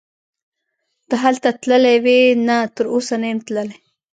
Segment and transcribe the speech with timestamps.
[1.07, 3.71] ته هلته تللی وې؟ نه تراوسه نه یم تللی.